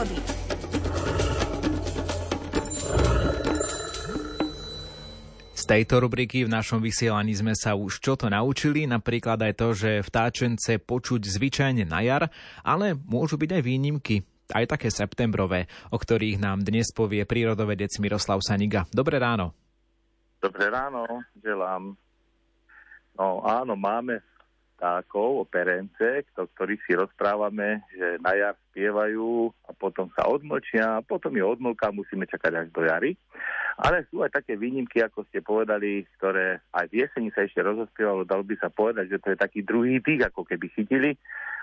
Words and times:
prírody. 0.00 0.16
Z 5.54 5.64
tejto 5.68 6.02
rubriky 6.02 6.42
v 6.42 6.50
našom 6.50 6.80
vysielaní 6.80 7.36
sme 7.36 7.54
sa 7.54 7.76
už 7.76 8.00
čo 8.00 8.16
to 8.16 8.26
naučili, 8.32 8.88
napríklad 8.88 9.38
aj 9.44 9.52
to, 9.54 9.68
že 9.76 9.90
vtáčence 10.02 10.80
počuť 10.82 11.20
zvyčajne 11.20 11.84
na 11.86 12.00
jar, 12.02 12.32
ale 12.64 12.96
môžu 12.96 13.36
byť 13.38 13.60
aj 13.60 13.62
výnimky, 13.62 14.24
aj 14.50 14.64
také 14.66 14.88
septembrové, 14.90 15.70
o 15.94 16.00
ktorých 16.00 16.42
nám 16.42 16.64
dnes 16.66 16.90
povie 16.90 17.22
prírodovedec 17.22 17.92
Miroslav 18.02 18.42
Saniga. 18.42 18.88
Dobré 18.90 19.20
ráno. 19.20 19.54
Dobré 20.40 20.72
ráno, 20.72 21.04
želám. 21.38 21.94
No 23.14 23.44
áno, 23.44 23.76
máme 23.76 24.24
vtákov, 24.80 25.44
operence, 25.44 26.24
o 26.40 26.48
ktorých 26.48 26.80
si 26.88 26.96
rozprávame, 26.96 27.84
že 27.92 28.16
na 28.24 28.32
jar 28.32 28.56
spievajú 28.72 29.52
a 29.68 29.76
potom 29.76 30.08
sa 30.16 30.24
odmlčia, 30.24 31.04
potom 31.04 31.36
je 31.36 31.44
odmlka, 31.44 31.92
musíme 31.92 32.24
čakať 32.24 32.64
až 32.64 32.68
do 32.72 32.88
jary. 32.88 33.12
Ale 33.76 34.08
sú 34.08 34.24
aj 34.24 34.40
také 34.40 34.56
výnimky, 34.56 35.04
ako 35.04 35.28
ste 35.28 35.44
povedali, 35.44 36.08
ktoré 36.16 36.64
aj 36.72 36.88
v 36.88 37.04
jeseni 37.04 37.28
sa 37.36 37.44
ešte 37.44 37.60
rozospievalo, 37.60 38.24
dalo 38.24 38.40
by 38.40 38.56
sa 38.56 38.72
povedať, 38.72 39.12
že 39.12 39.20
to 39.20 39.28
je 39.36 39.38
taký 39.38 39.60
druhý 39.60 40.00
tých, 40.00 40.24
ako 40.32 40.48
keby 40.48 40.72
chytili. 40.72 41.12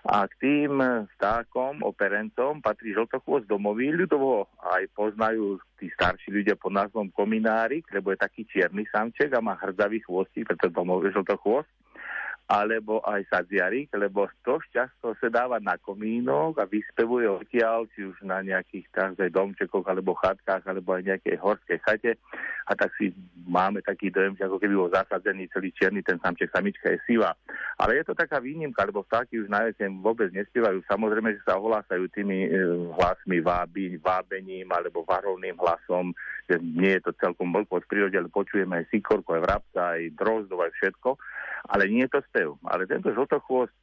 A 0.07 0.29
k 0.29 0.33
tým 0.39 0.77
vtákom, 1.17 1.81
operencom 1.81 2.61
patrí 2.61 2.93
žltochvost 2.93 3.49
domový, 3.49 3.89
ľudovo 3.91 4.45
aj 4.61 4.93
poznajú 4.93 5.57
tí 5.81 5.89
starší 5.89 6.31
ľudia 6.31 6.53
pod 6.53 6.69
názvom 6.69 7.09
kominárik, 7.11 7.83
lebo 7.89 8.13
je 8.13 8.21
taký 8.21 8.45
čierny 8.45 8.85
samček 8.93 9.33
a 9.33 9.41
má 9.41 9.57
hrdzavý 9.57 10.05
chvostík, 10.05 10.47
preto 10.47 10.69
domový 10.69 11.09
žltochvost 11.11 11.67
alebo 12.47 13.03
aj 13.03 13.27
sadziarik, 13.27 13.91
lebo 13.91 14.31
to 14.47 14.63
často 14.71 15.11
sa 15.19 15.27
dáva 15.27 15.59
na 15.59 15.75
komínok 15.75 16.63
a 16.63 16.65
vyspevuje 16.65 17.27
odtiaľ, 17.27 17.91
či 17.91 18.07
už 18.07 18.23
na 18.23 18.39
nejakých 18.39 18.87
takže 18.95 19.27
domčekoch, 19.27 19.83
alebo 19.83 20.15
chatkách, 20.15 20.63
alebo 20.63 20.95
aj 20.95 21.11
nejakej 21.11 21.35
horskej 21.43 21.79
chate. 21.83 22.15
A 22.67 22.71
tak 22.71 22.95
si 22.95 23.11
máme 23.43 23.83
taký 23.83 24.07
dojem, 24.07 24.39
že 24.39 24.47
ako 24.47 24.63
keby 24.63 24.79
bol 24.79 24.87
zasadzený 24.87 25.51
celý 25.51 25.75
čierny, 25.75 25.99
ten 25.99 26.23
samček 26.23 26.47
samička 26.55 26.87
je 26.87 27.03
siva. 27.03 27.35
Ale 27.83 27.99
je 27.99 28.07
to 28.07 28.15
taká 28.15 28.39
výnimka, 28.39 28.87
lebo 28.87 29.03
vtáky 29.03 29.43
už 29.43 29.51
na 29.51 29.67
jeseň 29.67 29.99
vôbec 29.99 30.31
nespievajú. 30.31 30.79
Samozrejme, 30.87 31.35
že 31.35 31.43
sa 31.43 31.59
ohlásajú 31.59 32.07
tými 32.15 32.47
e, 32.47 32.49
hlasmi 32.95 33.43
vábi, 33.43 33.99
vábením 33.99 34.71
alebo 34.71 35.03
varovným 35.03 35.59
hlasom, 35.59 36.15
že 36.47 36.63
nie 36.63 36.95
je 36.95 37.11
to 37.11 37.11
celkom 37.19 37.51
veľko 37.51 37.83
v 37.83 37.89
prírode, 37.91 38.15
ale 38.15 38.31
počujeme 38.31 38.79
aj 38.79 38.87
sikorku, 38.87 39.35
aj 39.35 39.43
vrabca, 39.43 39.99
aj 39.99 40.15
drozdov, 40.15 40.63
aj 40.63 40.71
všetko 40.79 41.19
ale 41.67 41.89
nie 41.91 42.05
je 42.07 42.11
to 42.13 42.21
spev. 42.37 42.53
Ale 42.69 42.85
tento 42.85 43.09
žltochvost 43.09 43.73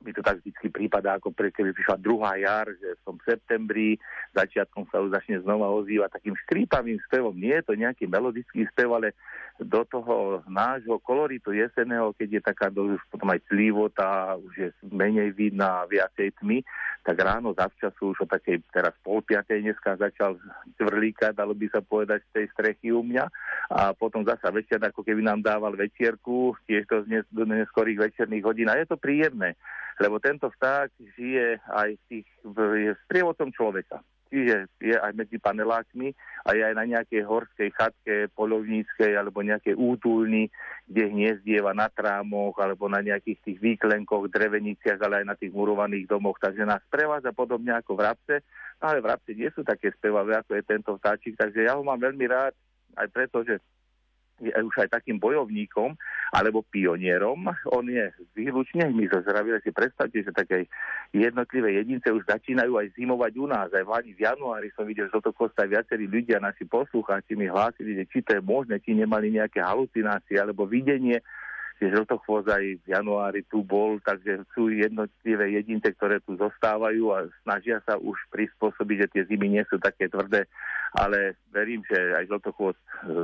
mi 0.00 0.16
to 0.16 0.24
tak 0.24 0.40
vždy 0.40 0.72
prípada, 0.72 1.20
ako 1.20 1.32
pre, 1.32 1.52
keby 1.52 1.76
prišla 1.76 2.00
druhá 2.00 2.32
jar, 2.40 2.72
že 2.80 2.96
som 3.04 3.20
v 3.20 3.26
septembri, 3.28 3.88
začiatkom 4.32 4.88
sa 4.88 5.04
už 5.04 5.12
začne 5.12 5.44
znova 5.44 5.68
ozývať 5.76 6.16
takým 6.16 6.36
škrípavým 6.46 6.96
spevom. 7.04 7.36
Nie 7.36 7.60
je 7.60 7.66
to 7.68 7.74
nejaký 7.76 8.08
melodický 8.08 8.64
spev, 8.72 8.96
ale 8.96 9.12
do 9.60 9.84
toho 9.84 10.40
nášho 10.48 10.96
koloritu 11.04 11.52
jeseného, 11.52 12.16
keď 12.16 12.40
je 12.40 12.42
taká 12.42 12.72
už 12.72 12.96
potom 13.12 13.28
aj 13.28 13.44
tlívota, 13.52 14.40
už 14.40 14.52
je 14.56 14.68
menej 14.88 15.36
vidná, 15.36 15.84
viacej 15.84 16.32
tmy, 16.40 16.64
tak 17.04 17.20
ráno 17.20 17.52
zavčasu 17.52 18.16
už 18.16 18.24
o 18.24 18.26
takej 18.28 18.64
teraz 18.72 18.96
pol 19.04 19.20
piatej 19.20 19.60
dneska 19.60 20.00
začal 20.00 20.40
tvrlíkať, 20.80 21.36
dalo 21.36 21.52
by 21.52 21.66
sa 21.68 21.84
povedať, 21.84 22.24
z 22.24 22.30
tej 22.40 22.46
strechy 22.56 22.88
u 22.88 23.04
mňa. 23.04 23.24
A 23.68 23.92
potom 23.92 24.24
zasa 24.24 24.48
večer, 24.48 24.80
ako 24.80 25.04
keby 25.04 25.20
nám 25.20 25.44
dával 25.44 25.76
večierku, 25.76 26.56
tiež 26.64 26.88
to 26.88 27.04
z 27.04 27.20
neskorých 27.36 28.08
večerných 28.08 28.44
hodín. 28.44 28.68
A 28.72 28.80
je 28.80 28.88
to 28.88 28.96
príjemné 28.96 29.56
lebo 29.98 30.22
tento 30.22 30.52
vták 30.52 30.92
žije 31.18 31.58
aj 31.66 31.90
v 31.96 32.02
tých, 32.06 32.28
je 32.86 32.92
sprievodcom 33.08 33.50
človeka. 33.50 34.04
Čiže 34.30 34.70
je 34.78 34.94
aj 34.94 35.10
medzi 35.18 35.42
panelákmi 35.42 36.14
a 36.46 36.54
je 36.54 36.62
aj 36.62 36.74
na 36.78 36.86
nejakej 36.86 37.26
horskej 37.26 37.74
chatke, 37.74 38.30
polovníckej 38.38 39.18
alebo 39.18 39.42
nejakej 39.42 39.74
útulni, 39.74 40.46
kde 40.86 41.10
hniezdieva 41.10 41.74
na 41.74 41.90
trámoch 41.90 42.54
alebo 42.62 42.86
na 42.86 43.02
nejakých 43.02 43.42
tých 43.42 43.58
výklenkoch, 43.58 44.30
dreveniciach, 44.30 45.02
ale 45.02 45.26
aj 45.26 45.34
na 45.34 45.34
tých 45.34 45.50
murovaných 45.50 46.06
domoch. 46.06 46.38
Takže 46.38 46.62
nás 46.62 46.78
prevádza 46.86 47.34
podobne 47.34 47.74
ako 47.74 47.98
vrabce, 47.98 48.46
ale 48.78 49.02
vrabce 49.02 49.34
nie 49.34 49.50
sú 49.50 49.66
také 49.66 49.90
spevavé, 49.98 50.38
ako 50.38 50.54
je 50.54 50.62
tento 50.62 50.94
vtáčik, 50.94 51.34
takže 51.34 51.66
ja 51.66 51.74
ho 51.74 51.82
mám 51.82 51.98
veľmi 51.98 52.26
rád 52.30 52.54
aj 53.02 53.10
preto, 53.10 53.42
že 53.42 53.58
je 54.40 54.52
už 54.56 54.76
aj 54.82 54.96
takým 55.00 55.20
bojovníkom 55.20 55.94
alebo 56.32 56.64
pionierom. 56.64 57.52
On 57.70 57.84
je 57.84 58.08
výlučne, 58.32 58.88
my 58.88 59.04
zo 59.12 59.20
zdravia 59.22 59.60
si 59.60 59.70
predstavte, 59.70 60.24
že 60.24 60.32
také 60.32 60.66
jednotlivé 61.12 61.76
jedince 61.76 62.08
už 62.08 62.24
začínajú 62.24 62.80
aj 62.80 62.96
zimovať 62.96 63.32
u 63.36 63.46
nás. 63.46 63.68
Aj 63.70 63.84
v 63.84 64.16
v 64.16 64.20
januári 64.24 64.72
som 64.72 64.88
videl, 64.88 65.12
že 65.12 65.16
toto 65.20 65.36
kosta 65.36 65.68
viacerí 65.68 66.08
ľudia, 66.08 66.40
naši 66.40 66.64
poslucháči 66.64 67.36
mi 67.36 67.46
hlásili, 67.46 68.00
že 68.00 68.04
či 68.08 68.18
to 68.24 68.36
je 68.36 68.42
možné, 68.42 68.80
či 68.80 68.96
nemali 68.96 69.30
nejaké 69.32 69.60
halucinácie 69.60 70.40
alebo 70.40 70.64
videnie 70.64 71.20
že 71.80 71.96
žltochvoz 71.96 72.44
aj 72.44 72.84
v 72.84 72.86
januári 72.92 73.40
tu 73.48 73.64
bol, 73.64 73.96
takže 74.04 74.44
sú 74.52 74.68
jednotlivé 74.68 75.56
jedince, 75.56 75.96
ktoré 75.96 76.20
tu 76.20 76.36
zostávajú 76.36 77.08
a 77.16 77.24
snažia 77.40 77.80
sa 77.88 77.96
už 77.96 78.20
prispôsobiť, 78.28 79.08
že 79.08 79.10
tie 79.16 79.22
zimy 79.32 79.56
nie 79.56 79.64
sú 79.64 79.80
také 79.80 80.12
tvrdé, 80.12 80.44
ale 80.92 81.40
verím, 81.48 81.80
že 81.88 81.96
aj 82.20 82.28
žltochvoz 82.28 82.76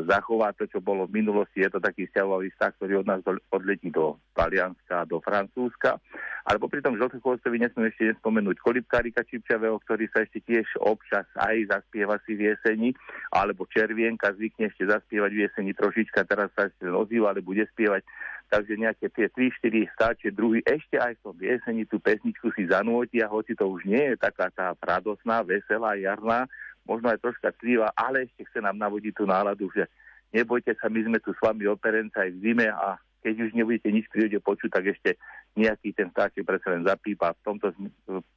zachová 0.08 0.56
to, 0.56 0.64
čo 0.64 0.80
bolo 0.80 1.04
v 1.04 1.20
minulosti. 1.20 1.60
Je 1.60 1.68
to 1.68 1.84
taký 1.84 2.08
vzťahový 2.08 2.48
vztah, 2.56 2.72
ktorý 2.80 3.04
od 3.04 3.06
nás 3.12 3.20
odletí 3.52 3.92
do 3.92 4.16
Talianska, 4.32 5.04
do 5.04 5.20
Francúzska. 5.20 6.00
Ale 6.48 6.56
popri 6.56 6.80
tom 6.80 6.96
žltochvostovi 6.96 7.60
nesmiem 7.60 7.92
ešte 7.92 8.16
nespomenúť 8.16 8.56
kolibkárika 8.62 9.26
čipčavého, 9.26 9.76
ktorý 9.84 10.08
sa 10.14 10.24
ešte 10.24 10.40
tiež 10.46 10.80
občas 10.80 11.28
aj 11.36 11.68
zaspieva 11.68 12.16
si 12.24 12.38
v 12.38 12.54
jeseni, 12.54 12.94
alebo 13.34 13.68
červienka 13.68 14.32
zvykne 14.32 14.70
ešte 14.72 14.88
zaspievať 14.88 15.30
v 15.34 15.42
jeseni 15.44 15.72
trošička, 15.74 16.24
teraz 16.24 16.48
sa 16.54 16.70
ešte 16.70 16.86
ozýva, 16.86 17.34
ale 17.34 17.42
bude 17.42 17.66
spievať 17.74 18.06
takže 18.46 18.78
nejaké 18.78 19.06
tie 19.10 19.26
3-4 19.28 19.94
stáčie 19.94 20.30
druhy 20.30 20.62
ešte 20.62 20.96
aj 20.96 21.18
som 21.20 21.34
jeseni 21.36 21.82
tú 21.86 21.98
pesničku 21.98 22.54
si 22.54 22.70
zanútia, 22.70 23.26
hoci 23.26 23.58
to 23.58 23.66
už 23.66 23.82
nie 23.86 24.14
je 24.14 24.16
taká 24.16 24.50
tá 24.54 24.72
radosná, 24.78 25.42
veselá, 25.42 25.98
jarná, 25.98 26.46
možno 26.86 27.10
aj 27.10 27.18
troška 27.18 27.50
tlivá, 27.58 27.90
ale 27.98 28.30
ešte 28.30 28.46
chce 28.46 28.62
nám 28.62 28.78
navodiť 28.78 29.12
tú 29.18 29.24
náladu, 29.26 29.66
že 29.74 29.90
nebojte 30.30 30.74
sa, 30.78 30.86
my 30.86 31.02
sme 31.02 31.18
tu 31.18 31.34
s 31.34 31.40
vami 31.42 31.66
operenca 31.66 32.22
aj 32.22 32.30
v 32.34 32.40
zime 32.42 32.66
a 32.70 32.98
keď 33.26 33.50
už 33.50 33.58
nebudete 33.58 33.90
nič 33.90 34.06
prírode 34.06 34.38
počuť, 34.38 34.70
tak 34.70 34.86
ešte 34.86 35.18
nejaký 35.58 35.90
ten 35.98 36.14
vtáček 36.14 36.46
predsa 36.46 36.70
len 36.70 36.86
zapípa. 36.86 37.34
V 37.34 37.42
tomto 37.42 37.74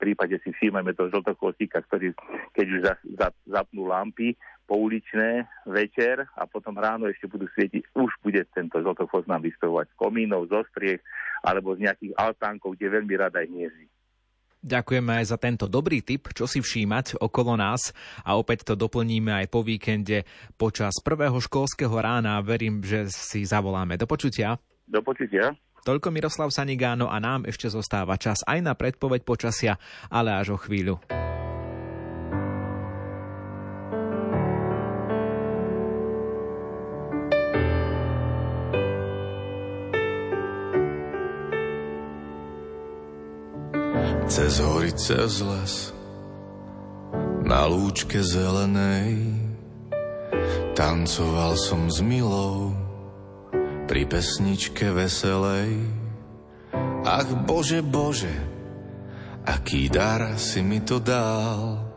prípade 0.02 0.42
si 0.42 0.50
všímame 0.50 0.98
toho 0.98 1.14
žltochvostíka, 1.14 1.86
ktorý 1.86 2.10
keď 2.58 2.66
už 2.66 2.80
za, 2.82 2.94
za, 3.14 3.28
zapnú 3.46 3.86
lampy 3.86 4.34
pouličné 4.70 5.50
večer 5.66 6.30
a 6.38 6.46
potom 6.46 6.78
ráno 6.78 7.10
ešte 7.10 7.26
budú 7.26 7.50
svietiť, 7.58 7.98
už 7.98 8.14
bude 8.22 8.46
tento 8.54 8.78
žltochvost 8.78 9.26
nám 9.26 9.42
vystavovať 9.42 9.90
z 9.90 9.96
komínov, 9.98 10.46
zo 10.46 10.62
striech 10.70 11.02
alebo 11.42 11.74
z 11.74 11.90
nejakých 11.90 12.14
altánkov, 12.14 12.78
kde 12.78 13.02
veľmi 13.02 13.16
rada 13.18 13.42
hniezdi. 13.42 13.90
Ďakujeme 14.60 15.24
aj 15.24 15.26
za 15.32 15.38
tento 15.40 15.72
dobrý 15.72 16.04
tip, 16.04 16.36
čo 16.36 16.44
si 16.44 16.60
všímať 16.60 17.24
okolo 17.24 17.56
nás 17.56 17.96
a 18.28 18.36
opäť 18.36 18.68
to 18.68 18.74
doplníme 18.76 19.32
aj 19.32 19.48
po 19.48 19.64
víkende 19.64 20.28
počas 20.60 21.00
prvého 21.00 21.40
školského 21.40 21.96
rána. 21.96 22.44
Verím, 22.44 22.84
že 22.84 23.08
si 23.08 23.48
zavoláme. 23.48 23.96
Do 23.96 24.04
počutia. 24.04 24.60
Do 24.84 25.00
počutia. 25.00 25.56
Toľko 25.88 26.12
Miroslav 26.12 26.52
Sanigáno 26.52 27.08
a 27.08 27.24
nám 27.24 27.48
ešte 27.48 27.72
zostáva 27.72 28.20
čas 28.20 28.44
aj 28.44 28.60
na 28.60 28.76
predpoveď 28.76 29.24
počasia, 29.24 29.80
ale 30.12 30.36
až 30.36 30.54
o 30.54 30.58
chvíľu. 30.60 31.00
Cez 44.30 44.62
hory, 44.62 44.94
cez 44.94 45.42
les, 45.42 45.74
na 47.42 47.66
lúčke 47.66 48.22
zelenej, 48.22 49.26
tancoval 50.78 51.58
som 51.58 51.90
s 51.90 51.98
milou 52.06 52.78
pri 53.90 54.06
pesničke 54.06 54.94
veselej. 54.94 55.82
Ach 57.10 57.26
Bože, 57.50 57.82
Bože, 57.82 58.30
aký 59.50 59.90
dar 59.90 60.38
si 60.38 60.62
mi 60.62 60.78
to 60.86 61.02
dal, 61.02 61.90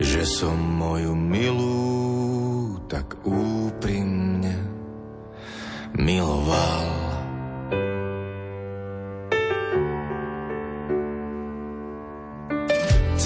že 0.00 0.24
som 0.24 0.56
moju 0.56 1.12
milú 1.12 2.80
tak 2.88 3.20
úprimne 3.28 4.56
miloval. 5.92 6.97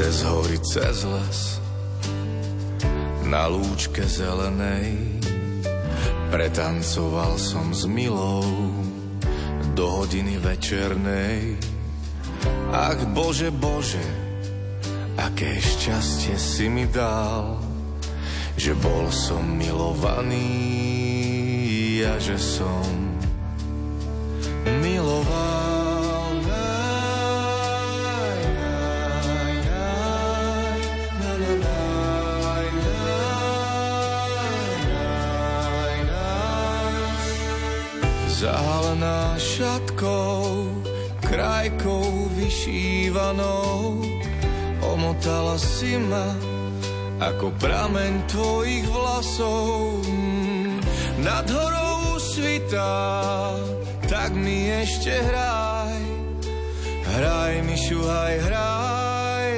Cez 0.02 0.26
hory, 0.26 0.58
cez 0.66 1.06
les, 1.06 1.62
na 3.22 3.46
lúčke 3.46 4.02
zelenej, 4.02 4.98
pretancoval 6.26 7.38
som 7.38 7.70
s 7.70 7.86
milou 7.86 8.42
do 9.78 9.86
hodiny 9.86 10.42
večernej. 10.42 11.54
Ach 12.74 12.98
Bože, 13.14 13.54
Bože, 13.54 14.02
aké 15.22 15.62
šťastie 15.62 16.34
si 16.34 16.66
mi 16.66 16.90
dal, 16.90 17.62
že 18.58 18.74
bol 18.74 19.06
som 19.06 19.54
milovaný 19.54 20.50
a 22.02 22.18
že 22.18 22.34
som 22.42 23.11
Zahalená 38.42 39.38
šatkou, 39.38 40.66
krajkou 41.22 42.26
vyšívanou, 42.34 44.02
omotala 44.82 45.54
si 45.54 45.94
ma 45.94 46.26
ako 47.22 47.54
prameň 47.62 48.26
tvojich 48.26 48.82
vlasov. 48.90 50.02
Nad 51.22 51.46
horou 51.54 52.18
svitá, 52.18 53.54
tak 54.10 54.34
mi 54.34 54.74
ešte 54.74 55.22
hraj. 55.22 56.02
Hraj 57.14 57.54
mi 57.62 57.78
šuhaj, 57.78 58.34
hraj, 58.42 59.54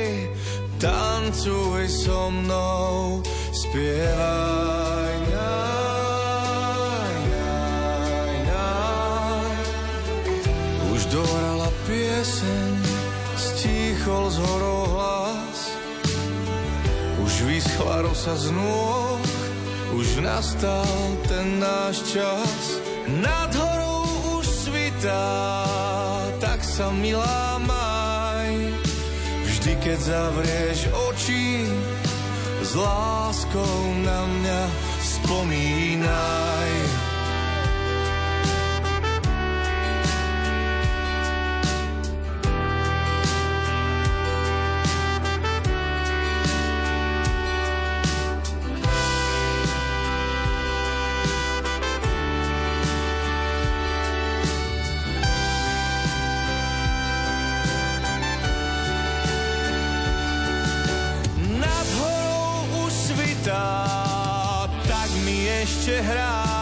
tancuj 0.77 1.89
so 1.89 2.29
mnou, 2.29 3.25
spievaj. 3.49 4.54
Dohrala 12.15 12.23
pieseň, 12.23 12.75
stíchol 13.37 14.31
z 14.31 14.37
horou 14.39 14.83
hlas. 14.95 15.59
Už 17.25 17.33
vyschla 17.43 18.07
rosa 18.07 18.37
z 18.37 18.55
nôh, 18.55 19.19
už 19.99 20.23
nastal 20.23 20.87
ten 21.27 21.59
náš 21.59 22.15
čas. 22.15 22.79
Nad 23.09 23.51
horou 23.55 24.39
už 24.39 24.47
svitá, 24.47 25.67
tak 26.39 26.63
sa 26.63 26.91
milá 26.95 27.59
maj. 27.67 28.55
Vždy, 29.45 29.73
keď 29.83 29.99
zavrieš 29.99 30.81
oči, 31.11 31.67
s 32.63 32.71
láskou 32.79 33.79
na 34.07 34.21
mňa 34.25 34.61
spomínaj. 35.03 36.71
Ešte 65.85 66.01
hraj. 66.01 66.54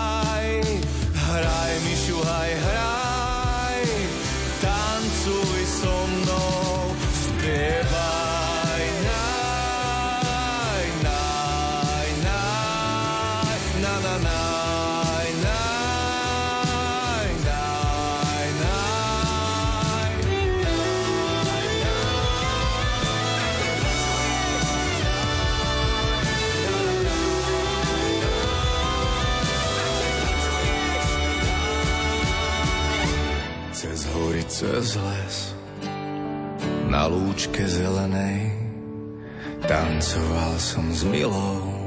Hory, 34.14 34.44
cez 34.48 34.96
les, 34.96 35.36
na 36.88 37.08
lúčke 37.08 37.64
zelenej, 37.64 38.52
tancoval 39.64 40.54
som 40.60 40.86
s 40.92 41.02
milou 41.08 41.81